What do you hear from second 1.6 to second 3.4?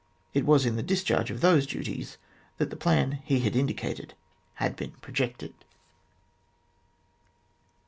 duties that the plan